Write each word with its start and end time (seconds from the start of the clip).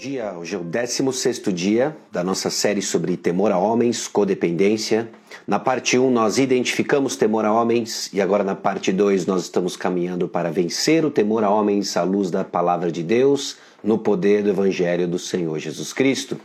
dia, 0.00 0.32
hoje 0.32 0.54
é 0.54 0.58
o 0.58 0.64
16 0.64 1.42
dia 1.52 1.94
da 2.10 2.24
nossa 2.24 2.48
série 2.48 2.80
sobre 2.80 3.18
temor 3.18 3.52
a 3.52 3.58
homens, 3.58 4.08
codependência. 4.08 5.10
Na 5.46 5.58
parte 5.58 5.98
1 5.98 6.10
nós 6.10 6.38
identificamos 6.38 7.16
temor 7.16 7.44
a 7.44 7.52
homens 7.52 8.08
e 8.10 8.18
agora 8.18 8.42
na 8.42 8.54
parte 8.54 8.92
2 8.92 9.26
nós 9.26 9.42
estamos 9.42 9.76
caminhando 9.76 10.26
para 10.26 10.50
vencer 10.50 11.04
o 11.04 11.10
temor 11.10 11.44
a 11.44 11.50
homens 11.50 11.98
à 11.98 12.02
luz 12.02 12.30
da 12.30 12.42
palavra 12.42 12.90
de 12.90 13.02
Deus, 13.02 13.58
no 13.84 13.98
poder 13.98 14.42
do 14.42 14.48
evangelho 14.48 15.06
do 15.06 15.18
Senhor 15.18 15.58
Jesus 15.58 15.92
Cristo. 15.92 16.40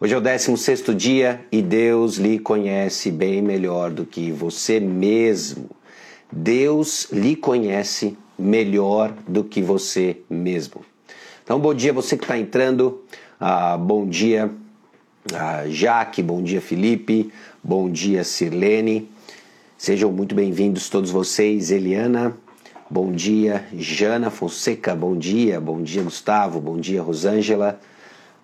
Hoje 0.00 0.14
é 0.14 0.16
o 0.16 0.20
16 0.22 0.82
dia 0.96 1.42
e 1.52 1.60
Deus 1.60 2.16
lhe 2.16 2.38
conhece 2.38 3.10
bem 3.10 3.42
melhor 3.42 3.90
do 3.90 4.06
que 4.06 4.32
você 4.32 4.80
mesmo. 4.80 5.68
Deus 6.32 7.08
lhe 7.12 7.36
conhece 7.36 8.16
melhor 8.38 9.12
do 9.28 9.44
que 9.44 9.60
você 9.60 10.22
mesmo. 10.30 10.80
Então, 11.48 11.58
bom 11.58 11.72
dia 11.72 11.94
você 11.94 12.14
que 12.14 12.24
está 12.24 12.36
entrando. 12.36 13.02
Ah, 13.40 13.78
bom 13.78 14.06
dia, 14.06 14.50
ah, 15.32 15.64
Jaque. 15.66 16.22
Bom 16.22 16.42
dia, 16.42 16.60
Felipe. 16.60 17.32
Bom 17.64 17.90
dia, 17.90 18.22
Sirlene. 18.22 19.10
Sejam 19.78 20.12
muito 20.12 20.34
bem-vindos 20.34 20.90
todos 20.90 21.10
vocês. 21.10 21.70
Eliana. 21.70 22.36
Bom 22.90 23.10
dia, 23.10 23.64
Jana 23.74 24.28
Fonseca. 24.28 24.94
Bom 24.94 25.16
dia. 25.16 25.58
Bom 25.58 25.82
dia, 25.82 26.02
Gustavo. 26.02 26.60
Bom 26.60 26.76
dia, 26.76 27.00
Rosângela. 27.00 27.80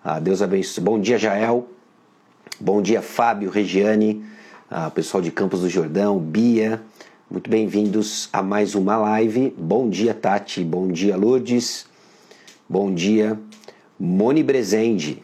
Ah, 0.03 0.19
Deus 0.19 0.41
abençoe. 0.41 0.83
Bom 0.83 0.99
dia, 0.99 1.19
Jael. 1.19 1.67
Bom 2.59 2.81
dia, 2.81 3.03
Fábio, 3.03 3.51
Regiane. 3.51 4.25
Ah, 4.67 4.89
pessoal 4.89 5.21
de 5.21 5.29
Campos 5.29 5.61
do 5.61 5.69
Jordão. 5.69 6.17
Bia. 6.17 6.81
Muito 7.29 7.51
bem-vindos 7.51 8.29
a 8.33 8.41
mais 8.41 8.73
uma 8.73 8.97
live. 8.97 9.53
Bom 9.55 9.91
dia, 9.91 10.15
Tati. 10.15 10.63
Bom 10.63 10.87
dia, 10.87 11.15
Lourdes. 11.15 11.93
Bom 12.67 12.91
dia, 12.91 13.39
Moni 13.99 14.41
Brezende. 14.41 15.23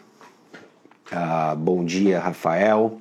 Ah, 1.10 1.56
bom 1.56 1.84
dia, 1.84 2.20
Rafael, 2.20 2.98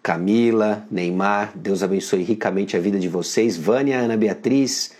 Camila, 0.00 0.86
Neymar. 0.88 1.52
Deus 1.56 1.82
abençoe 1.82 2.22
ricamente 2.22 2.76
a 2.76 2.80
vida 2.80 2.96
de 2.96 3.08
vocês. 3.08 3.56
Vânia, 3.56 3.98
Ana 3.98 4.16
Beatriz. 4.16 4.92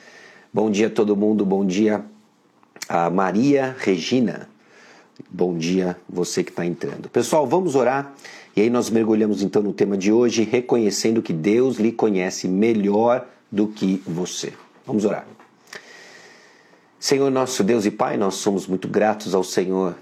Bom 0.53 0.69
dia 0.69 0.89
a 0.89 0.91
todo 0.91 1.17
mundo. 1.17 1.47
Bom 1.47 1.65
dia, 1.65 2.05
a 2.89 3.09
Maria 3.09 3.77
Regina. 3.79 4.49
Bom 5.31 5.57
dia, 5.57 5.97
você 6.09 6.43
que 6.43 6.51
está 6.51 6.67
entrando. 6.67 7.09
Pessoal, 7.09 7.47
vamos 7.47 7.77
orar. 7.77 8.13
E 8.57 8.63
aí 8.63 8.69
nós 8.69 8.91
mergulhamos 8.91 9.43
então 9.43 9.63
no 9.63 9.73
tema 9.73 9.97
de 9.97 10.11
hoje, 10.11 10.43
reconhecendo 10.43 11.23
que 11.23 11.33
Deus 11.33 11.77
lhe 11.77 11.93
conhece 11.93 12.49
melhor 12.49 13.29
do 13.51 13.69
que 13.69 14.03
você. 14.05 14.53
Vamos 14.85 15.05
orar. 15.05 15.25
Senhor 17.03 17.33
nosso 17.33 17.65
Deus 17.65 17.85
e 17.85 17.91
Pai, 17.91 18.17
nós 18.17 18.37
somos 18.37 18.69
muito 18.69 18.87
gratos 18.87 19.35
ao 19.35 19.43
Senhor, 19.43 19.97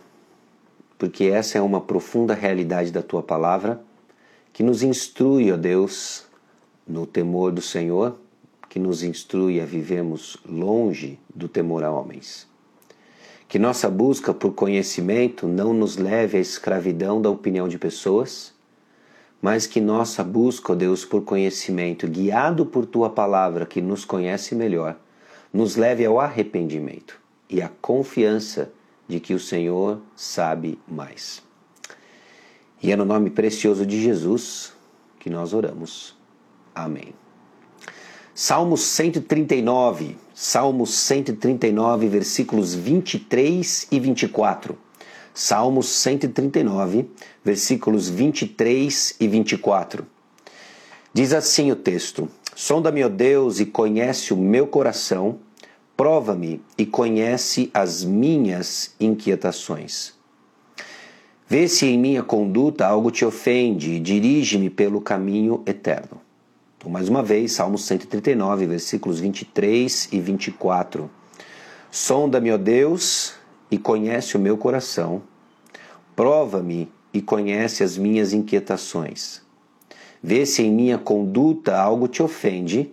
porque 0.98 1.24
essa 1.24 1.56
é 1.56 1.60
uma 1.62 1.80
profunda 1.80 2.34
realidade 2.34 2.92
da 2.92 3.00
tua 3.00 3.22
palavra 3.22 3.80
que 4.52 4.62
nos 4.62 4.82
instrui, 4.82 5.50
ó 5.50 5.56
Deus, 5.56 6.26
no 6.86 7.06
temor 7.06 7.52
do 7.52 7.62
Senhor, 7.62 8.18
que 8.68 8.78
nos 8.78 9.02
instrui 9.02 9.62
a 9.62 9.64
vivemos 9.64 10.36
longe 10.46 11.18
do 11.34 11.48
temor 11.48 11.84
a 11.84 11.90
homens. 11.90 12.46
Que 13.48 13.58
nossa 13.58 13.88
busca 13.88 14.34
por 14.34 14.52
conhecimento 14.52 15.48
não 15.48 15.72
nos 15.72 15.96
leve 15.96 16.36
à 16.36 16.40
escravidão 16.42 17.22
da 17.22 17.30
opinião 17.30 17.66
de 17.66 17.78
pessoas, 17.78 18.52
mas 19.40 19.66
que 19.66 19.80
nossa 19.80 20.22
busca, 20.22 20.74
ó 20.74 20.76
Deus, 20.76 21.06
por 21.06 21.22
conhecimento, 21.22 22.06
guiado 22.06 22.66
por 22.66 22.84
tua 22.84 23.08
palavra 23.08 23.64
que 23.64 23.80
nos 23.80 24.04
conhece 24.04 24.54
melhor, 24.54 24.98
nos 25.52 25.76
leve 25.76 26.04
ao 26.04 26.20
arrependimento 26.20 27.20
e 27.48 27.60
à 27.60 27.68
confiança 27.80 28.72
de 29.08 29.18
que 29.18 29.34
o 29.34 29.40
Senhor 29.40 30.00
sabe 30.14 30.78
mais. 30.86 31.42
E 32.82 32.92
é 32.92 32.96
no 32.96 33.04
nome 33.04 33.30
precioso 33.30 33.84
de 33.84 34.00
Jesus 34.00 34.72
que 35.18 35.28
nós 35.28 35.52
oramos. 35.52 36.16
Amém. 36.74 37.12
Salmo 38.34 38.76
139, 38.76 40.16
Salmo 40.32 40.86
139, 40.86 42.08
versículos 42.08 42.74
23 42.74 43.88
e 43.90 44.00
24. 44.00 44.78
Salmo 45.34 45.82
139, 45.82 47.10
versículos 47.44 48.08
23 48.08 49.16
e 49.20 49.28
24. 49.28 50.06
Diz 51.12 51.34
assim 51.34 51.70
o 51.70 51.76
texto: 51.76 52.28
Sonda-me, 52.54 53.04
ó 53.04 53.08
Deus, 53.08 53.60
e 53.60 53.66
conhece 53.66 54.34
o 54.34 54.36
meu 54.36 54.66
coração, 54.66 55.38
prova-me 55.96 56.62
e 56.76 56.84
conhece 56.84 57.70
as 57.72 58.04
minhas 58.04 58.94
inquietações. 58.98 60.14
Vê 61.48 61.68
se 61.68 61.86
em 61.86 61.98
minha 61.98 62.22
conduta 62.22 62.86
algo 62.86 63.10
te 63.10 63.24
ofende 63.24 63.92
e 63.92 64.00
dirige-me 64.00 64.70
pelo 64.70 65.00
caminho 65.00 65.62
eterno. 65.66 66.20
Então, 66.76 66.90
mais 66.90 67.08
uma 67.08 67.22
vez, 67.22 67.52
Salmo 67.52 67.76
139, 67.76 68.66
versículos 68.66 69.20
23 69.20 70.08
e 70.12 70.20
24. 70.20 71.10
Sonda-me, 71.90 72.52
ó 72.52 72.56
Deus, 72.56 73.34
e 73.70 73.78
conhece 73.78 74.36
o 74.36 74.40
meu 74.40 74.56
coração, 74.56 75.22
prova-me 76.14 76.90
e 77.12 77.20
conhece 77.20 77.82
as 77.82 77.96
minhas 77.96 78.32
inquietações 78.32 79.42
Vê 80.22 80.44
se 80.44 80.62
em 80.62 80.72
minha 80.72 80.98
conduta 80.98 81.76
algo 81.78 82.06
te 82.06 82.22
ofende 82.22 82.92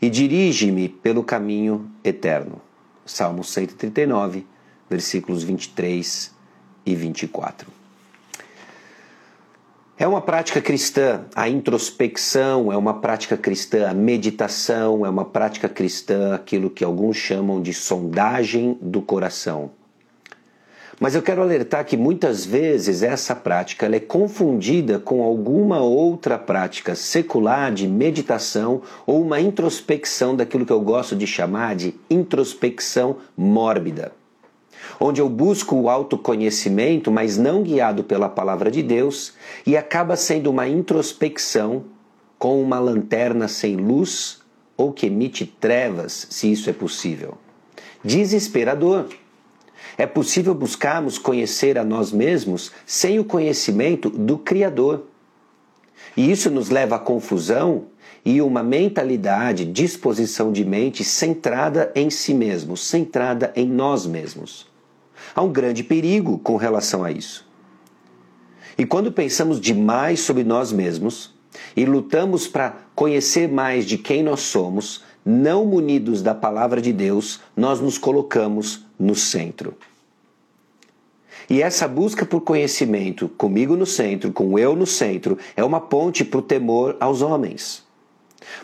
e 0.00 0.08
dirige-me 0.08 0.88
pelo 0.88 1.24
caminho 1.24 1.90
eterno. 2.04 2.60
Salmo 3.04 3.42
139, 3.42 4.46
versículos 4.88 5.42
23 5.42 6.34
e 6.84 6.94
24. 6.94 7.68
É 9.98 10.06
uma 10.06 10.20
prática 10.20 10.60
cristã 10.60 11.24
a 11.34 11.48
introspecção, 11.48 12.70
é 12.70 12.76
uma 12.76 13.00
prática 13.00 13.34
cristã 13.36 13.88
a 13.88 13.94
meditação, 13.94 15.06
é 15.06 15.08
uma 15.08 15.24
prática 15.24 15.70
cristã 15.70 16.34
aquilo 16.34 16.68
que 16.68 16.84
alguns 16.84 17.16
chamam 17.16 17.62
de 17.62 17.72
sondagem 17.72 18.76
do 18.82 19.00
coração. 19.00 19.70
Mas 20.98 21.14
eu 21.14 21.20
quero 21.20 21.42
alertar 21.42 21.84
que 21.84 21.96
muitas 21.96 22.46
vezes 22.46 23.02
essa 23.02 23.36
prática 23.36 23.86
é 23.86 24.00
confundida 24.00 24.98
com 24.98 25.22
alguma 25.22 25.78
outra 25.80 26.38
prática 26.38 26.94
secular 26.94 27.70
de 27.70 27.86
meditação 27.86 28.80
ou 29.06 29.20
uma 29.20 29.38
introspecção 29.38 30.34
daquilo 30.34 30.64
que 30.64 30.72
eu 30.72 30.80
gosto 30.80 31.14
de 31.14 31.26
chamar 31.26 31.76
de 31.76 31.94
introspecção 32.08 33.18
mórbida. 33.36 34.12
Onde 34.98 35.20
eu 35.20 35.28
busco 35.28 35.76
o 35.76 35.90
autoconhecimento, 35.90 37.10
mas 37.10 37.36
não 37.36 37.62
guiado 37.62 38.02
pela 38.02 38.28
palavra 38.28 38.70
de 38.70 38.82
Deus, 38.82 39.34
e 39.66 39.76
acaba 39.76 40.16
sendo 40.16 40.48
uma 40.48 40.66
introspecção 40.66 41.84
com 42.38 42.62
uma 42.62 42.78
lanterna 42.78 43.48
sem 43.48 43.76
luz 43.76 44.40
ou 44.78 44.92
que 44.92 45.06
emite 45.06 45.44
trevas, 45.44 46.26
se 46.30 46.50
isso 46.50 46.70
é 46.70 46.72
possível. 46.72 47.36
Desesperador. 48.02 49.08
É 49.98 50.06
possível 50.06 50.54
buscarmos 50.54 51.18
conhecer 51.18 51.78
a 51.78 51.84
nós 51.84 52.12
mesmos 52.12 52.70
sem 52.84 53.18
o 53.18 53.24
conhecimento 53.24 54.10
do 54.10 54.36
Criador. 54.36 55.04
E 56.16 56.30
isso 56.30 56.50
nos 56.50 56.68
leva 56.68 56.96
à 56.96 56.98
confusão 56.98 57.86
e 58.24 58.42
uma 58.42 58.62
mentalidade, 58.62 59.64
disposição 59.64 60.52
de 60.52 60.64
mente 60.64 61.04
centrada 61.04 61.92
em 61.94 62.10
si 62.10 62.34
mesmo, 62.34 62.76
centrada 62.76 63.52
em 63.54 63.66
nós 63.66 64.04
mesmos. 64.04 64.66
Há 65.34 65.42
um 65.42 65.52
grande 65.52 65.82
perigo 65.82 66.38
com 66.38 66.56
relação 66.56 67.04
a 67.04 67.10
isso. 67.10 67.46
E 68.76 68.84
quando 68.84 69.10
pensamos 69.10 69.60
demais 69.60 70.20
sobre 70.20 70.44
nós 70.44 70.72
mesmos 70.72 71.34
e 71.74 71.86
lutamos 71.86 72.46
para 72.46 72.76
conhecer 72.94 73.48
mais 73.48 73.86
de 73.86 73.96
quem 73.96 74.22
nós 74.22 74.40
somos, 74.40 75.02
não 75.24 75.64
munidos 75.64 76.20
da 76.20 76.34
palavra 76.34 76.82
de 76.82 76.92
Deus, 76.92 77.40
nós 77.56 77.80
nos 77.80 77.96
colocamos 77.96 78.84
no 78.98 79.14
centro. 79.14 79.74
E 81.48 81.62
essa 81.62 81.86
busca 81.86 82.26
por 82.26 82.40
conhecimento, 82.40 83.28
comigo 83.28 83.76
no 83.76 83.86
centro, 83.86 84.32
com 84.32 84.58
eu 84.58 84.74
no 84.74 84.86
centro, 84.86 85.38
é 85.56 85.62
uma 85.62 85.80
ponte 85.80 86.24
para 86.24 86.40
o 86.40 86.42
temor 86.42 86.96
aos 86.98 87.22
homens. 87.22 87.84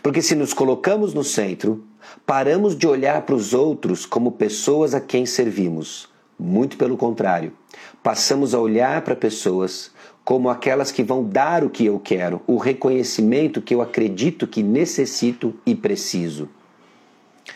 Porque 0.01 0.21
se 0.21 0.35
nos 0.35 0.53
colocamos 0.53 1.13
no 1.13 1.23
centro, 1.23 1.83
paramos 2.25 2.75
de 2.75 2.85
olhar 2.85 3.21
para 3.21 3.35
os 3.35 3.53
outros 3.53 4.05
como 4.05 4.33
pessoas 4.33 4.93
a 4.93 4.99
quem 4.99 5.25
servimos. 5.25 6.09
Muito 6.37 6.77
pelo 6.77 6.97
contrário, 6.97 7.53
passamos 8.01 8.53
a 8.53 8.59
olhar 8.59 9.01
para 9.01 9.15
pessoas 9.15 9.91
como 10.23 10.49
aquelas 10.49 10.91
que 10.91 11.03
vão 11.03 11.23
dar 11.23 11.63
o 11.63 11.69
que 11.69 11.85
eu 11.85 11.99
quero, 11.99 12.41
o 12.47 12.57
reconhecimento 12.57 13.61
que 13.61 13.73
eu 13.73 13.81
acredito 13.81 14.47
que 14.47 14.63
necessito 14.63 15.53
e 15.65 15.75
preciso. 15.75 16.49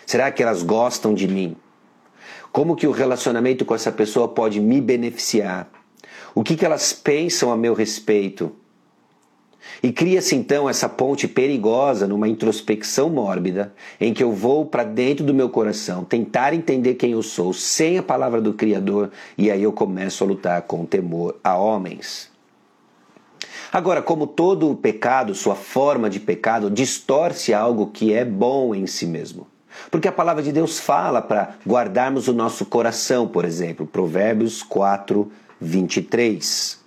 Será 0.05 0.31
que 0.31 0.43
elas 0.43 0.63
gostam 0.63 1.13
de 1.13 1.27
mim? 1.27 1.55
Como 2.51 2.75
que 2.75 2.87
o 2.87 2.91
relacionamento 2.91 3.65
com 3.65 3.75
essa 3.75 3.91
pessoa 3.91 4.27
pode 4.27 4.59
me 4.59 4.81
beneficiar? 4.81 5.69
O 6.33 6.43
que, 6.43 6.55
que 6.55 6.65
elas 6.65 6.93
pensam 6.93 7.51
a 7.51 7.57
meu 7.57 7.73
respeito? 7.73 8.51
E 9.81 9.91
cria-se 9.91 10.35
então 10.35 10.69
essa 10.69 10.89
ponte 10.89 11.27
perigosa 11.27 12.07
numa 12.07 12.27
introspecção 12.27 13.09
mórbida, 13.09 13.73
em 13.99 14.13
que 14.13 14.23
eu 14.23 14.31
vou 14.31 14.65
para 14.65 14.83
dentro 14.83 15.25
do 15.25 15.33
meu 15.33 15.49
coração 15.49 16.03
tentar 16.03 16.53
entender 16.53 16.95
quem 16.95 17.11
eu 17.11 17.21
sou 17.21 17.53
sem 17.53 17.97
a 17.97 18.03
palavra 18.03 18.41
do 18.41 18.53
Criador, 18.53 19.11
e 19.37 19.51
aí 19.51 19.63
eu 19.63 19.71
começo 19.71 20.23
a 20.23 20.27
lutar 20.27 20.61
com 20.63 20.85
temor 20.85 21.35
a 21.43 21.55
homens. 21.55 22.31
Agora, 23.71 24.01
como 24.01 24.25
todo 24.25 24.75
pecado, 24.75 25.35
sua 25.35 25.55
forma 25.55 26.09
de 26.09 26.19
pecado 26.19 26.69
distorce 26.69 27.53
algo 27.53 27.87
que 27.87 28.13
é 28.13 28.23
bom 28.23 28.73
em 28.73 28.87
si 28.87 29.05
mesmo. 29.05 29.45
Porque 29.89 30.07
a 30.07 30.11
palavra 30.11 30.43
de 30.43 30.51
Deus 30.51 30.79
fala 30.79 31.21
para 31.21 31.55
guardarmos 31.65 32.27
o 32.27 32.33
nosso 32.33 32.65
coração, 32.65 33.27
por 33.27 33.45
exemplo, 33.45 33.85
Provérbios 33.85 34.63
4, 34.63 35.31
23. 35.59 36.79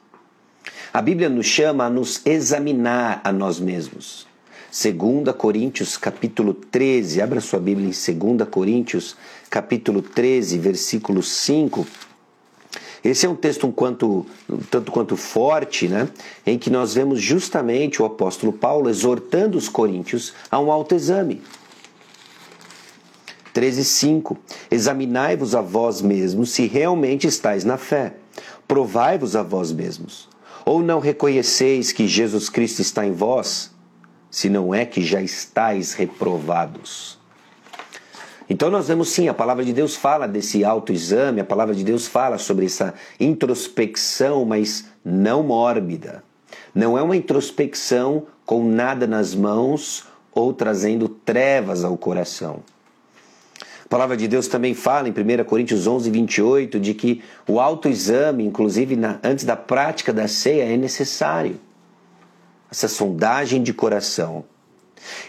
A 0.92 1.00
Bíblia 1.00 1.28
nos 1.28 1.46
chama 1.46 1.84
a 1.84 1.90
nos 1.90 2.20
examinar 2.26 3.20
a 3.22 3.32
nós 3.32 3.60
mesmos. 3.60 4.26
2 4.70 5.34
Coríntios 5.36 5.96
capítulo 5.96 6.54
13, 6.54 7.20
abra 7.20 7.40
sua 7.40 7.58
Bíblia 7.58 7.88
em 7.88 7.90
2 8.36 8.48
Coríntios 8.48 9.16
capítulo 9.48 10.00
13, 10.00 10.58
versículo 10.58 11.22
5. 11.22 11.86
Esse 13.02 13.26
é 13.26 13.28
um 13.28 13.34
texto 13.34 13.66
um 13.66 13.72
quanto, 13.72 14.26
um 14.48 14.58
tanto 14.58 14.92
quanto 14.92 15.16
forte, 15.16 15.88
né? 15.88 16.08
em 16.46 16.58
que 16.58 16.70
nós 16.70 16.94
vemos 16.94 17.20
justamente 17.20 18.00
o 18.00 18.04
apóstolo 18.04 18.52
Paulo 18.52 18.90
exortando 18.90 19.56
os 19.56 19.68
coríntios 19.68 20.34
a 20.50 20.60
um 20.60 20.70
autoexame. 20.70 21.42
13:5 23.54 24.36
Examinai-vos 24.70 25.54
a 25.54 25.60
vós 25.60 26.00
mesmos 26.00 26.50
se 26.50 26.66
realmente 26.66 27.26
estáis 27.26 27.64
na 27.64 27.76
fé. 27.76 28.14
Provai-vos 28.66 29.34
a 29.36 29.42
vós 29.42 29.72
mesmos. 29.72 30.28
Ou 30.64 30.82
não 30.82 31.00
reconheceis 31.00 31.92
que 31.92 32.06
Jesus 32.06 32.48
Cristo 32.48 32.80
está 32.80 33.04
em 33.04 33.12
vós, 33.12 33.70
se 34.30 34.48
não 34.48 34.74
é 34.74 34.84
que 34.84 35.02
já 35.02 35.20
estáis 35.20 35.94
reprovados? 35.94 37.18
Então 38.48 38.68
nós 38.68 38.88
vemos 38.88 39.10
sim, 39.10 39.28
a 39.28 39.34
palavra 39.34 39.64
de 39.64 39.72
Deus 39.72 39.94
fala 39.94 40.26
desse 40.26 40.64
autoexame, 40.64 41.40
a 41.40 41.44
palavra 41.44 41.72
de 41.72 41.84
Deus 41.84 42.08
fala 42.08 42.36
sobre 42.36 42.66
essa 42.66 42.94
introspecção, 43.18 44.44
mas 44.44 44.86
não 45.04 45.44
mórbida. 45.44 46.24
Não 46.74 46.98
é 46.98 47.02
uma 47.02 47.16
introspecção 47.16 48.26
com 48.44 48.64
nada 48.64 49.06
nas 49.06 49.36
mãos 49.36 50.04
ou 50.32 50.52
trazendo 50.52 51.08
trevas 51.08 51.84
ao 51.84 51.96
coração. 51.96 52.60
A 53.90 53.98
palavra 53.98 54.16
de 54.16 54.28
Deus 54.28 54.46
também 54.46 54.72
fala 54.72 55.08
em 55.08 55.10
1 55.10 55.42
Coríntios 55.42 55.84
11, 55.84 56.12
28 56.12 56.78
de 56.78 56.94
que 56.94 57.24
o 57.44 57.58
autoexame, 57.58 58.44
inclusive 58.44 58.94
na, 58.94 59.18
antes 59.20 59.44
da 59.44 59.56
prática 59.56 60.12
da 60.12 60.28
ceia, 60.28 60.62
é 60.62 60.76
necessário. 60.76 61.58
Essa 62.70 62.86
sondagem 62.86 63.60
de 63.64 63.74
coração. 63.74 64.44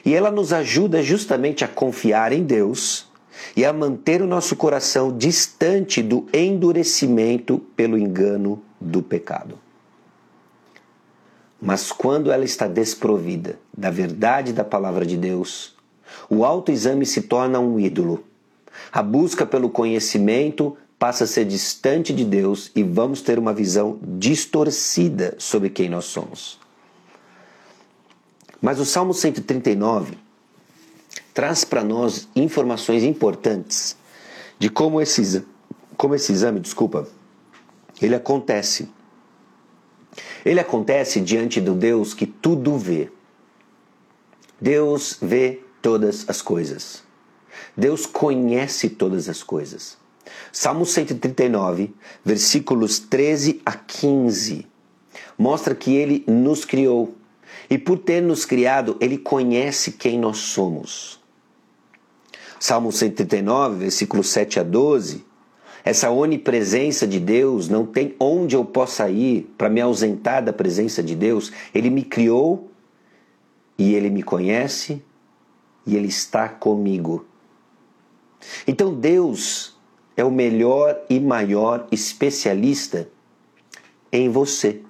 E 0.06 0.14
ela 0.14 0.30
nos 0.30 0.54
ajuda 0.54 1.02
justamente 1.02 1.66
a 1.66 1.68
confiar 1.68 2.32
em 2.32 2.44
Deus 2.44 3.08
e 3.56 3.66
a 3.66 3.74
manter 3.74 4.22
o 4.22 4.28
nosso 4.28 4.56
coração 4.56 5.18
distante 5.18 6.04
do 6.04 6.28
endurecimento 6.32 7.58
pelo 7.76 7.98
engano 7.98 8.62
do 8.80 9.02
pecado. 9.02 9.58
Mas 11.60 11.92
quando 11.92 12.32
ela 12.32 12.46
está 12.46 12.68
desprovida 12.68 13.58
da 13.76 13.90
verdade 13.90 14.54
da 14.54 14.64
palavra 14.64 15.04
de 15.04 15.18
Deus, 15.18 15.76
o 16.30 16.46
autoexame 16.46 17.08
se 17.08 17.24
torna 17.24 17.60
um 17.60 17.80
ídolo 17.80 18.24
a 18.92 19.02
busca 19.02 19.46
pelo 19.46 19.70
conhecimento 19.70 20.78
passa 21.00 21.24
a 21.24 21.28
ser 21.28 21.46
distante 21.46 22.14
de 22.14 22.24
Deus 22.24 22.72
e 22.76 22.84
vamos 22.84 23.22
ter 23.22 23.40
uma 23.40 23.54
visão 23.54 24.00
distorcida 24.04 25.36
sobre 25.40 25.70
quem 25.70 25.90
nós 25.90 26.06
somos. 26.06 26.60
Mas 28.62 28.80
o 28.80 28.86
Salmo 28.86 29.14
139 29.14 30.18
traz 31.34 31.64
para 31.64 31.84
nós 31.84 32.28
informações 32.36 33.04
importantes 33.04 33.98
de 34.60 34.70
como 34.70 35.02
esse, 35.02 35.44
como 35.98 36.14
esse 36.14 36.32
exame, 36.32 36.60
desculpa, 36.60 37.08
ele 38.00 38.14
acontece. 38.14 38.88
Ele 40.46 40.60
acontece 40.60 41.22
diante 41.22 41.60
do 41.60 41.74
Deus 41.74 42.14
que 42.14 42.28
tudo 42.28 42.78
vê. 42.78 43.10
Deus 44.60 45.18
vê 45.20 45.62
todas 45.82 46.30
as 46.30 46.42
coisas. 46.42 47.04
Deus 47.76 48.06
conhece 48.06 48.90
todas 48.90 49.30
as 49.30 49.42
coisas. 49.42 49.98
Salmo 50.52 50.86
139, 50.86 51.94
versículos 52.24 53.00
13 53.00 53.62
a 53.66 53.74
15, 53.74 54.68
mostra 55.38 55.74
que 55.74 55.96
ele 55.96 56.24
nos 56.28 56.66
criou. 56.66 57.16
E 57.70 57.78
por 57.78 57.98
ter 57.98 58.22
nos 58.22 58.46
criado, 58.46 58.98
ele 59.00 59.18
conhece 59.18 59.94
quem 59.94 60.20
nós 60.20 60.38
somos. 60.38 61.20
Salmo 62.60 62.92
139, 62.92 63.78
versículos 63.78 64.30
7 64.30 64.60
a 64.60 64.64
12, 64.64 65.26
essa 65.84 66.12
onipresença 66.12 67.08
de 67.08 67.20
Deus, 67.20 67.68
não 67.68 67.86
tem 67.86 68.16
onde 68.20 68.56
eu 68.56 68.64
possa 68.64 69.10
ir 69.10 69.52
para 69.58 69.70
me 69.70 69.82
ausentar 69.82 70.44
da 70.44 70.54
presença 70.54 71.02
de 71.02 71.16
Deus. 71.16 71.52
Ele 71.74 71.90
me 71.90 72.04
criou 72.04 72.70
e 73.78 73.96
ele 73.96 74.10
me 74.10 74.22
conhece 74.22 75.02
e 75.88 75.96
ele 75.96 76.08
está 76.08 76.48
comigo. 76.48 77.26
Então 78.68 78.94
Deus 78.94 79.76
é 80.16 80.24
o 80.24 80.32
melhor 80.32 81.00
e 81.10 81.20
maior 81.20 81.88
especialista 81.92 83.08
em 84.12 84.30
você. 84.30 84.82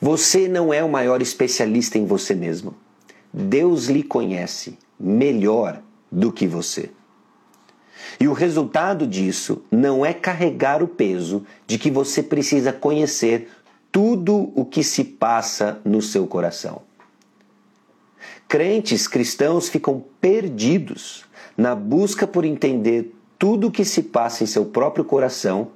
Você 0.00 0.48
não 0.48 0.72
é 0.72 0.82
o 0.82 0.88
maior 0.88 1.22
especialista 1.22 1.98
em 1.98 2.06
você 2.06 2.34
mesmo. 2.34 2.74
Deus 3.32 3.86
lhe 3.86 4.02
conhece 4.02 4.78
melhor 4.98 5.82
do 6.10 6.32
que 6.32 6.46
você. 6.46 6.90
E 8.18 8.26
o 8.26 8.32
resultado 8.32 9.06
disso 9.06 9.62
não 9.70 10.04
é 10.04 10.12
carregar 10.12 10.82
o 10.82 10.88
peso 10.88 11.46
de 11.66 11.78
que 11.78 11.90
você 11.90 12.22
precisa 12.22 12.72
conhecer 12.72 13.48
tudo 13.92 14.52
o 14.54 14.64
que 14.64 14.82
se 14.82 15.04
passa 15.04 15.80
no 15.84 16.00
seu 16.02 16.26
coração. 16.26 16.82
Crentes 18.48 19.06
cristãos 19.06 19.68
ficam 19.68 20.04
perdidos 20.20 21.24
na 21.60 21.74
busca 21.74 22.26
por 22.26 22.46
entender 22.46 23.14
tudo 23.38 23.66
o 23.66 23.70
que 23.70 23.84
se 23.84 24.04
passa 24.04 24.42
em 24.42 24.46
seu 24.46 24.64
próprio 24.64 25.04
coração 25.04 25.68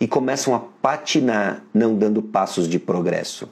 e 0.00 0.08
começam 0.08 0.52
a 0.56 0.58
patinar, 0.58 1.62
não 1.72 1.94
dando 1.94 2.20
passos 2.20 2.68
de 2.68 2.80
progresso. 2.80 3.48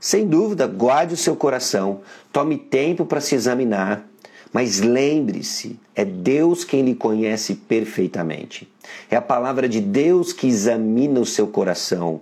Sem 0.00 0.26
dúvida, 0.26 0.66
guarde 0.66 1.14
o 1.14 1.16
seu 1.16 1.36
coração, 1.36 2.00
tome 2.32 2.58
tempo 2.58 3.06
para 3.06 3.20
se 3.20 3.36
examinar, 3.36 4.04
mas 4.52 4.80
lembre-se, 4.80 5.78
é 5.94 6.04
Deus 6.04 6.64
quem 6.64 6.82
lhe 6.82 6.96
conhece 6.96 7.54
perfeitamente. 7.54 8.68
É 9.08 9.14
a 9.14 9.22
palavra 9.22 9.68
de 9.68 9.80
Deus 9.80 10.32
que 10.32 10.48
examina 10.48 11.20
o 11.20 11.26
seu 11.26 11.46
coração. 11.46 12.20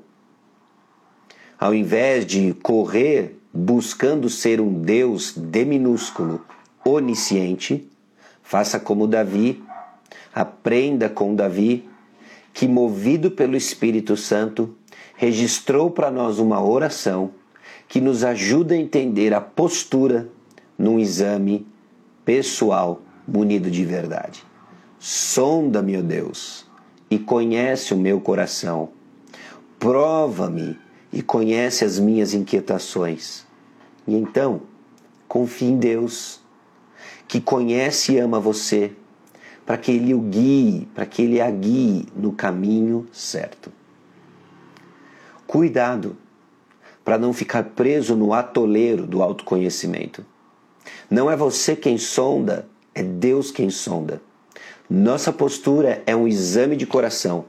Ao 1.59 1.75
invés 1.75 2.27
de 2.27 2.53
correr 2.63 3.39
buscando 3.51 4.29
ser 4.29 4.61
um 4.61 4.83
Deus 4.83 5.33
D 5.35 5.65
minúsculo, 5.65 6.45
onisciente, 6.85 7.89
Faça 8.45 8.79
como 8.79 9.09
Davi, 9.09 9.65
aprenda 10.33 11.09
com 11.09 11.35
Davi, 11.35 11.89
que 12.53 12.69
movido 12.69 13.31
pelo 13.31 13.57
Espírito 13.57 14.17
Santo, 14.17 14.77
registrou 15.17 15.91
para 15.91 16.11
nós 16.11 16.39
uma 16.39 16.63
oração 16.63 17.33
que 17.89 18.01
nos 18.01 18.23
ajuda 18.23 18.75
a 18.75 18.79
entender 18.79 19.33
a 19.33 19.41
postura 19.41 20.29
num 20.79 21.01
exame 21.01 21.67
pessoal 22.25 23.01
munido 23.27 23.71
de 23.71 23.85
verdade. 23.85 24.45
Sonda-me, 24.99 25.97
ó 25.97 26.03
Deus, 26.03 26.67
e 27.11 27.19
conhece 27.19 27.95
o 27.95 27.97
meu 27.97 28.21
coração. 28.21 28.91
Prova-me 29.79 30.79
e 31.11 31.23
conhece 31.23 31.85
as 31.85 31.99
minhas 31.99 32.35
inquietações. 32.35 33.47
E 34.07 34.15
então, 34.15 34.63
confie 35.27 35.67
em 35.67 35.79
Deus 35.79 36.44
que 37.35 37.41
conhece 37.41 38.13
e 38.13 38.19
ama 38.21 38.39
você, 38.39 38.93
para 39.67 39.77
que 39.77 39.91
ele 39.91 40.15
o 40.15 40.21
guie, 40.21 40.87
para 40.95 41.05
que 41.05 41.21
ele 41.21 41.41
a 41.41 41.51
guie 41.51 42.07
no 42.15 42.31
caminho 42.31 43.09
certo. 43.13 43.73
Cuidado 45.45 46.17
para 47.05 47.19
não 47.19 47.33
ficar 47.33 47.65
preso 47.65 48.15
no 48.15 48.33
atoleiro 48.33 49.05
do 49.05 49.21
autoconhecimento. 49.21 50.25
Não 51.11 51.29
é 51.29 51.35
você 51.35 51.75
quem 51.75 51.99
sonda, 51.99 52.69
é 52.95 53.03
Deus 53.03 53.51
quem 53.51 53.69
sonda. 53.69 54.23
Nossa 54.89 55.33
postura 55.33 56.05
é 56.07 56.15
um 56.15 56.29
exame 56.29 56.77
de 56.77 56.87
coração, 56.87 57.47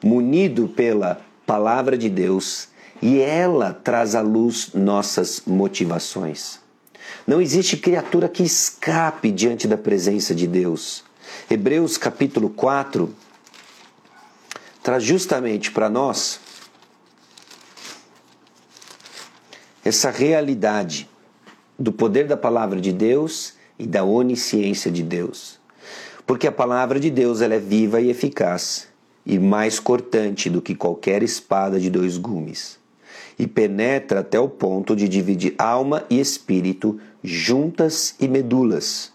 munido 0.00 0.68
pela 0.68 1.20
palavra 1.44 1.98
de 1.98 2.08
Deus, 2.08 2.68
e 3.02 3.18
ela 3.18 3.74
traz 3.74 4.14
à 4.14 4.20
luz 4.20 4.70
nossas 4.72 5.42
motivações. 5.44 6.64
Não 7.26 7.40
existe 7.40 7.76
criatura 7.76 8.28
que 8.28 8.44
escape 8.44 9.32
diante 9.32 9.66
da 9.66 9.76
presença 9.76 10.32
de 10.32 10.46
Deus. 10.46 11.02
Hebreus 11.50 11.98
capítulo 11.98 12.48
4 12.48 13.12
traz 14.80 15.02
justamente 15.02 15.72
para 15.72 15.90
nós 15.90 16.38
essa 19.84 20.08
realidade 20.10 21.08
do 21.76 21.90
poder 21.90 22.28
da 22.28 22.36
palavra 22.36 22.80
de 22.80 22.92
Deus 22.92 23.54
e 23.76 23.86
da 23.86 24.04
onisciência 24.04 24.88
de 24.88 25.02
Deus. 25.02 25.58
Porque 26.24 26.46
a 26.46 26.52
palavra 26.52 27.00
de 27.00 27.10
Deus 27.10 27.40
ela 27.40 27.54
é 27.54 27.58
viva 27.58 28.00
e 28.00 28.08
eficaz 28.08 28.86
e 29.24 29.36
mais 29.36 29.80
cortante 29.80 30.48
do 30.48 30.62
que 30.62 30.76
qualquer 30.76 31.24
espada 31.24 31.80
de 31.80 31.90
dois 31.90 32.16
gumes, 32.16 32.78
e 33.38 33.46
penetra 33.46 34.20
até 34.20 34.38
o 34.38 34.48
ponto 34.48 34.96
de 34.96 35.08
dividir 35.08 35.54
alma 35.58 36.04
e 36.08 36.18
espírito, 36.18 36.98
juntas 37.22 38.14
e 38.18 38.28
medulas, 38.28 39.12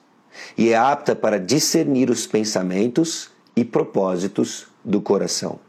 e 0.58 0.70
é 0.70 0.78
apta 0.78 1.16
para 1.16 1.40
discernir 1.40 2.10
os 2.10 2.28
pensamentos 2.28 3.30
e 3.56 3.66
propósitos 3.66 4.68
do 4.84 5.02
coração. 5.02 5.60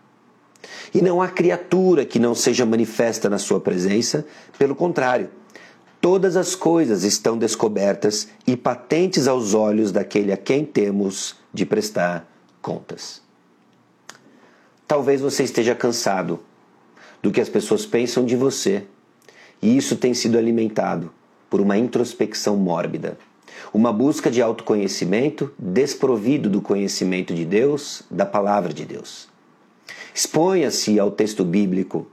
E 0.95 1.01
não 1.01 1.23
há 1.23 1.29
criatura 1.29 2.05
que 2.05 2.19
não 2.19 2.35
seja 2.35 2.67
manifesta 2.67 3.29
na 3.29 3.39
sua 3.39 3.61
presença, 3.61 4.27
pelo 4.59 4.75
contrário, 4.75 5.31
todas 6.01 6.37
as 6.37 6.55
coisas 6.55 7.05
estão 7.05 7.39
descobertas 7.39 8.29
e 8.47 8.57
patentes 8.57 9.27
aos 9.27 9.55
olhos 9.55 9.91
daquele 9.91 10.33
a 10.33 10.37
quem 10.37 10.65
temos 10.65 11.37
de 11.53 11.65
prestar 11.65 12.29
contas. 12.61 13.23
Talvez 14.87 15.21
você 15.21 15.43
esteja 15.45 15.75
cansado 15.75 16.41
do 17.23 17.31
que 17.31 17.41
as 17.41 17.49
pessoas 17.49 17.87
pensam 17.87 18.25
de 18.25 18.37
você, 18.37 18.85
e 19.63 19.77
isso 19.77 19.97
tem 19.97 20.13
sido 20.13 20.37
alimentado 20.37 21.13
por 21.49 21.61
uma 21.61 21.79
introspecção 21.79 22.57
mórbida, 22.57 23.17
uma 23.73 23.93
busca 23.93 24.31
de 24.31 24.43
autoconhecimento 24.43 25.53
desprovido 25.59 26.51
do 26.51 26.61
conhecimento 26.61 27.33
de 27.33 27.45
Deus, 27.45 28.03
da 28.11 28.27
palavra 28.27 28.73
de 28.73 28.85
Deus. 28.85 29.29
Exponha-se 30.15 30.99
ao 30.99 31.11
texto 31.11 31.45
bíblico. 31.45 32.07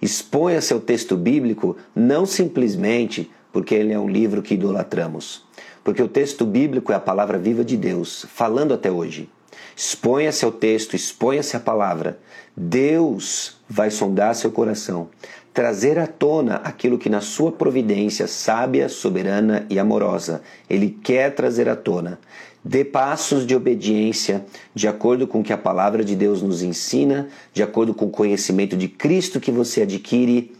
Exponha-se 0.00 0.72
ao 0.72 0.80
texto 0.80 1.16
bíblico 1.16 1.76
não 1.94 2.24
simplesmente 2.24 3.30
porque 3.52 3.74
ele 3.74 3.92
é 3.92 3.98
um 3.98 4.08
livro 4.08 4.42
que 4.42 4.54
idolatramos, 4.54 5.44
porque 5.84 6.02
o 6.02 6.08
texto 6.08 6.46
bíblico 6.46 6.92
é 6.92 6.94
a 6.94 7.00
palavra 7.00 7.38
viva 7.38 7.64
de 7.64 7.76
Deus, 7.76 8.24
falando 8.32 8.72
até 8.72 8.90
hoje. 8.90 9.28
Exponha-se 9.76 10.44
ao 10.44 10.52
texto, 10.52 10.94
exponha-se 10.94 11.56
à 11.56 11.60
palavra. 11.60 12.18
Deus 12.56 13.56
vai 13.68 13.90
sondar 13.90 14.34
seu 14.34 14.50
coração, 14.50 15.08
trazer 15.54 15.98
à 15.98 16.06
tona 16.06 16.56
aquilo 16.56 16.98
que 16.98 17.08
na 17.08 17.20
sua 17.20 17.50
providência 17.50 18.26
sábia, 18.26 18.88
soberana 18.88 19.66
e 19.70 19.78
amorosa 19.78 20.42
ele 20.68 20.90
quer 21.02 21.34
trazer 21.34 21.68
à 21.68 21.76
tona. 21.76 22.18
Dê 22.64 22.84
passos 22.84 23.46
de 23.46 23.56
obediência 23.56 24.44
de 24.74 24.86
acordo 24.86 25.26
com 25.26 25.40
o 25.40 25.42
que 25.42 25.52
a 25.52 25.58
palavra 25.58 26.04
de 26.04 26.14
Deus 26.14 26.42
nos 26.42 26.62
ensina, 26.62 27.28
de 27.52 27.62
acordo 27.62 27.92
com 27.92 28.06
o 28.06 28.10
conhecimento 28.10 28.76
de 28.76 28.88
Cristo 28.88 29.40
que 29.40 29.50
você 29.50 29.82
adquire 29.82 30.54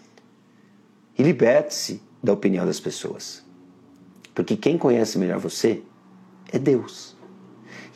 e 1.16 1.23
liberte-se 1.23 2.02
da 2.23 2.33
opinião 2.33 2.66
das 2.66 2.81
pessoas. 2.81 3.45
Porque 4.35 4.57
quem 4.57 4.78
conhece 4.78 5.19
melhor 5.19 5.38
você 5.38 5.83
é 6.50 6.59
Deus 6.59 7.12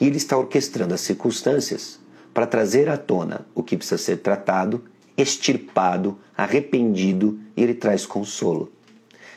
e 0.00 0.06
ele 0.06 0.16
está 0.16 0.36
orquestrando 0.36 0.94
as 0.94 1.00
circunstâncias 1.00 1.98
para 2.32 2.46
trazer 2.46 2.88
à 2.88 2.96
tona 2.96 3.46
o 3.54 3.62
que 3.62 3.76
precisa 3.76 3.98
ser 3.98 4.18
tratado, 4.18 4.84
extirpado, 5.16 6.18
arrependido, 6.36 7.38
e 7.56 7.62
ele 7.62 7.74
traz 7.74 8.04
consolo. 8.04 8.70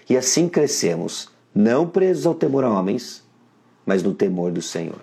E 0.09 0.17
assim 0.17 0.49
crescemos, 0.49 1.29
não 1.55 1.87
presos 1.87 2.25
ao 2.25 2.35
temor 2.35 2.63
a 2.63 2.69
homens, 2.69 3.23
mas 3.85 4.03
no 4.03 4.13
temor 4.13 4.51
do 4.51 4.61
Senhor. 4.61 5.01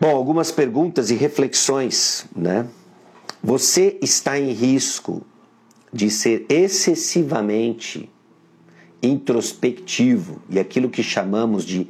Bom, 0.00 0.10
algumas 0.10 0.50
perguntas 0.50 1.10
e 1.10 1.14
reflexões, 1.14 2.26
né? 2.34 2.66
Você 3.42 3.98
está 4.00 4.38
em 4.38 4.52
risco 4.52 5.22
de 5.92 6.10
ser 6.10 6.46
excessivamente 6.48 8.10
introspectivo 9.02 10.40
e 10.48 10.58
aquilo 10.58 10.88
que 10.88 11.02
chamamos 11.02 11.64
de 11.64 11.88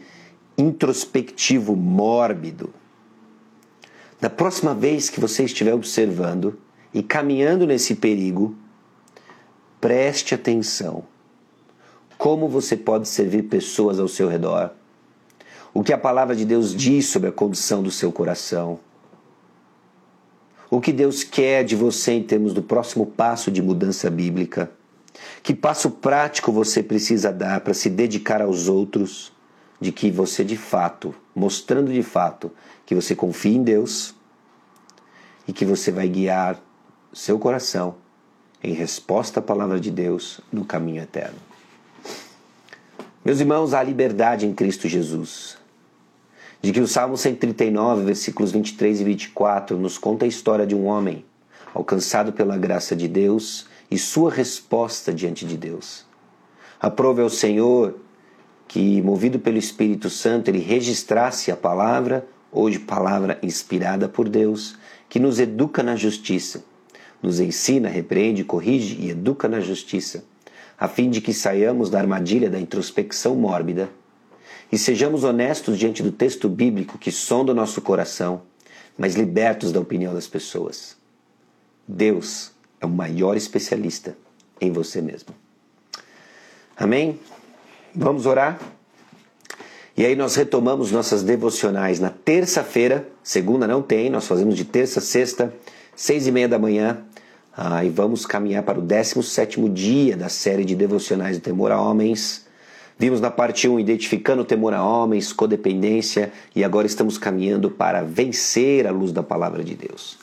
introspectivo 0.57 1.75
mórbido. 1.75 2.73
Da 4.21 4.31
próxima 4.31 4.75
vez 4.75 5.11
que 5.11 5.21
você 5.21 5.45
estiver 5.45 5.75
observando 5.75 6.59
e 6.93 7.03
caminhando 7.03 7.67
nesse 7.67 7.95
perigo, 7.95 8.57
preste 9.81 10.35
atenção. 10.35 11.05
Como 12.17 12.49
você 12.49 12.77
pode 12.77 13.09
servir 13.09 13.43
pessoas 13.43 13.99
ao 13.99 14.09
seu 14.09 14.29
redor? 14.29 14.71
O 15.75 15.83
que 15.83 15.93
a 15.93 15.99
palavra 15.99 16.35
de 16.35 16.45
Deus 16.45 16.75
diz 16.75 17.07
sobre 17.07 17.29
a 17.29 17.33
condição 17.33 17.83
do 17.83 17.91
seu 17.91 18.13
coração? 18.13 18.79
O 20.71 20.81
que 20.81 20.93
Deus 20.93 21.23
quer 21.23 21.65
de 21.65 21.77
você 21.77 22.13
em 22.13 22.23
termos 22.23 22.55
do 22.55 22.63
próximo 22.63 23.05
passo 23.05 23.51
de 23.51 23.61
mudança 23.61 24.09
bíblica? 24.09 24.71
Que 25.43 25.53
passo 25.53 25.91
prático 25.91 26.51
você 26.51 26.83
precisa 26.83 27.33
dar 27.33 27.61
para 27.61 27.75
se 27.75 27.91
dedicar 27.91 28.41
aos 28.41 28.69
outros? 28.69 29.34
De 29.85 29.93
que 29.93 30.11
você 30.11 30.43
de 30.43 30.57
fato, 30.57 31.15
mostrando 31.35 31.93
de 31.93 32.03
fato 32.03 32.51
que 32.87 32.95
você 32.95 33.15
confia 33.15 33.55
em 33.55 33.63
Deus 33.63 34.15
e 35.47 35.53
que 35.53 35.67
você 35.67 35.93
vai 35.93 36.09
guiar 36.09 36.59
seu 37.13 37.39
coração 37.39 37.97
em 38.63 38.73
resposta 38.73 39.41
à 39.41 39.43
palavra 39.43 39.79
de 39.79 39.91
Deus 39.91 40.41
no 40.51 40.65
caminho 40.65 41.03
eterno. 41.03 41.37
Meus 43.23 43.41
irmãos, 43.41 43.75
há 43.75 43.83
liberdade 43.83 44.47
em 44.47 44.55
Cristo 44.55 44.89
Jesus. 44.89 45.59
De 46.63 46.73
que 46.73 46.81
o 46.81 46.89
Salmo 46.89 47.19
139, 47.19 48.05
versículos 48.05 48.53
23 48.53 49.03
e 49.03 49.05
24, 49.05 49.77
nos 49.77 49.99
conta 49.99 50.25
a 50.25 50.29
história 50.29 50.67
de 50.67 50.75
um 50.75 50.87
homem 50.87 51.27
alcançado 51.75 52.33
pela 52.33 52.57
graça 52.57 52.97
de 52.97 53.07
Deus 53.07 53.67
e 53.91 53.99
sua 53.99 54.31
resposta 54.31 55.13
diante 55.13 55.45
de 55.45 55.59
Deus. 55.59 56.07
Aprove 56.81 57.21
ao 57.21 57.29
Senhor 57.29 57.97
que, 58.67 59.01
movido 59.03 59.39
pelo 59.39 59.59
Espírito 59.59 60.11
Santo, 60.11 60.49
ele 60.49 60.59
registrasse 60.59 61.51
a 61.51 61.57
palavra, 61.57 62.27
hoje 62.51 62.79
palavra 62.79 63.39
inspirada 63.43 64.09
por 64.09 64.29
Deus, 64.29 64.77
que 65.09 65.19
nos 65.19 65.39
educa 65.39 65.83
na 65.83 65.97
justiça, 65.97 66.65
nos 67.23 67.41
ensina, 67.41 67.89
repreende, 67.89 68.45
corrige 68.45 68.97
e 69.01 69.11
educa 69.11 69.49
na 69.49 69.61
justiça, 69.61 70.25
a 70.79 70.89
fim 70.89 71.09
de 71.09 71.21
que 71.21 71.33
saiamos 71.33 71.89
da 71.89 71.99
armadilha 71.99 72.51
da 72.51 72.59
introspecção 72.59 73.35
mórbida 73.37 73.89
e 74.71 74.79
sejamos 74.79 75.23
honestos 75.25 75.79
diante 75.79 76.03
do 76.03 76.11
texto 76.11 76.49
bíblico 76.49 76.99
que 76.99 77.13
sonda 77.13 77.53
o 77.53 77.55
nosso 77.55 77.81
coração, 77.81 78.43
mas 78.99 79.15
libertos 79.15 79.71
da 79.71 79.81
opinião 79.81 80.13
das 80.13 80.27
pessoas. 80.27 80.97
Deus 81.87 82.51
é 82.81 82.87
o 82.87 82.91
maior 82.91 83.37
especialista 83.37 84.17
em 84.61 84.73
você 84.73 85.01
mesmo. 85.01 85.35
Amém? 86.77 87.19
Vamos 87.97 88.27
orar? 88.27 88.59
E 89.97 90.05
aí 90.05 90.17
nós 90.17 90.35
retomamos 90.35 90.91
nossas 90.91 91.23
devocionais 91.23 92.01
na 92.01 92.11
terça-feira, 92.11 93.07
segunda 93.23 93.69
não 93.69 93.81
tem, 93.81 94.11
nós 94.11 94.27
fazemos 94.27 94.57
de 94.57 94.65
terça 94.65 94.99
a 94.99 95.03
sexta, 95.03 95.55
seis 95.95 96.27
e 96.27 96.33
meia 96.33 96.49
da 96.49 96.59
manhã, 96.59 97.05
ah, 97.57 97.85
e 97.85 97.89
vamos 97.89 98.27
caminhar 98.27 98.65
para 98.65 98.81
o 98.81 98.83
17 98.83 99.69
dia 99.69 100.17
da 100.17 100.29
série 100.29 100.65
de 100.65 100.75
devocionais 100.75 101.39
do 101.39 101.43
temor 101.43 101.71
a 101.71 101.81
homens. 101.81 102.45
Vimos 102.99 103.21
na 103.21 103.31
parte 103.31 103.69
1 103.69 103.79
identificando 103.79 104.43
o 104.43 104.45
temor 104.45 104.75
a 104.75 104.83
homens, 104.83 105.33
codependência, 105.33 106.33
e 106.57 106.65
agora 106.65 106.89
estamos 106.89 107.17
caminhando 107.17 107.71
para 107.71 108.03
vencer 108.03 108.89
a 108.89 108.91
luz 108.91 109.13
da 109.13 109.23
palavra 109.23 109.63
de 109.63 109.77
Deus. 109.77 110.19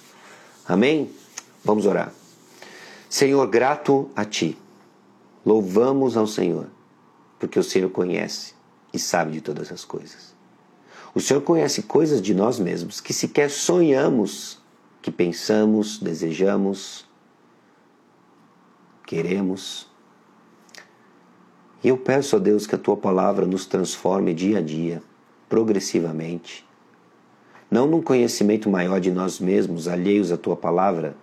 Amém? 0.68 1.10
Vamos 1.63 1.86
orar. 1.86 2.12
Senhor, 3.10 3.48
grato 3.48 4.10
a 4.13 4.25
Ti, 4.25 4.58
louvamos 5.46 6.18
ao 6.18 6.28
Senhor 6.28 6.81
porque 7.41 7.57
o 7.57 7.63
Senhor 7.63 7.89
conhece 7.89 8.53
e 8.93 9.00
sabe 9.00 9.31
de 9.31 9.41
todas 9.41 9.71
as 9.71 9.83
coisas. 9.83 10.36
O 11.15 11.19
Senhor 11.19 11.41
conhece 11.41 11.81
coisas 11.81 12.21
de 12.21 12.36
nós 12.36 12.60
mesmos 12.60 13.01
que 13.01 13.15
sequer 13.15 13.50
sonhamos, 13.50 14.62
que 15.01 15.10
pensamos, 15.10 15.98
desejamos, 15.98 17.03
queremos. 19.07 19.89
E 21.83 21.88
eu 21.88 21.98
peço 21.98 22.36
a 22.36 22.39
Deus 22.39 22.67
que 22.67 22.75
a 22.75 22.77
tua 22.77 22.95
palavra 22.95 23.48
nos 23.48 23.65
transforme 23.65 24.36
dia 24.36 24.60
a 24.60 24.62
dia, 24.62 25.01
progressivamente, 25.50 26.63
não 27.71 27.88
num 27.88 28.03
conhecimento 28.03 28.69
maior 28.69 29.00
de 29.00 29.10
nós 29.10 29.39
mesmos, 29.39 29.88
alheios 29.88 30.31
à 30.31 30.38
tua 30.38 30.55
palavra, 30.55 31.17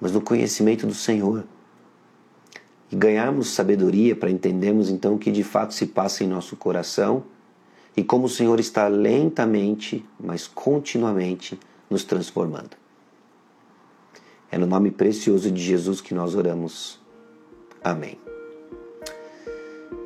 mas 0.00 0.12
no 0.12 0.20
conhecimento 0.20 0.86
do 0.86 0.94
Senhor 0.94 1.44
e 2.90 2.96
ganharmos 2.96 3.48
sabedoria 3.48 4.14
para 4.14 4.30
entendermos 4.30 4.90
então 4.90 5.14
o 5.14 5.18
que 5.18 5.30
de 5.30 5.42
fato 5.42 5.74
se 5.74 5.86
passa 5.86 6.24
em 6.24 6.28
nosso 6.28 6.56
coração 6.56 7.24
e 7.96 8.04
como 8.04 8.26
o 8.26 8.28
Senhor 8.28 8.60
está 8.60 8.88
lentamente, 8.88 10.04
mas 10.20 10.46
continuamente 10.46 11.58
nos 11.88 12.04
transformando. 12.04 12.76
É 14.50 14.58
no 14.58 14.66
nome 14.66 14.90
precioso 14.90 15.50
de 15.50 15.62
Jesus 15.62 16.00
que 16.00 16.14
nós 16.14 16.34
oramos. 16.34 17.00
Amém. 17.82 18.18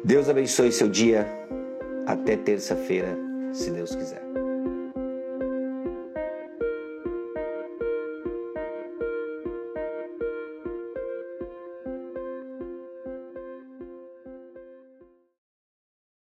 Deus 0.05 0.29
abençoe 0.29 0.73
seu 0.73 0.89
dia. 0.89 1.29
Até 2.07 2.37
terça-feira, 2.37 3.17
se 3.53 3.71
Deus 3.71 3.95
quiser. 3.95 4.40